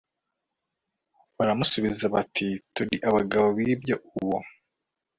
[1.37, 4.39] baramusubiza bati Turi abagabo b ibyo Uwo